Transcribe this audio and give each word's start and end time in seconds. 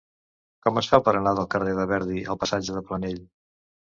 Com 0.67 0.79
es 0.81 0.87
fa 0.93 0.99
per 1.07 1.11
anar 1.17 1.33
del 1.39 1.47
carrer 1.51 1.75
de 1.79 1.85
Verdi 1.93 2.23
al 2.35 2.39
passatge 2.45 2.79
de 2.79 2.83
Planell? 2.89 3.23